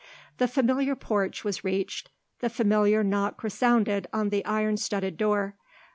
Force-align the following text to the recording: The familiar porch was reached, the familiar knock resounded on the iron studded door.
The 0.39 0.47
familiar 0.47 0.95
porch 0.95 1.43
was 1.43 1.63
reached, 1.63 2.09
the 2.39 2.49
familiar 2.49 3.03
knock 3.03 3.43
resounded 3.43 4.07
on 4.11 4.29
the 4.29 4.43
iron 4.45 4.77
studded 4.77 5.15
door. 5.15 5.53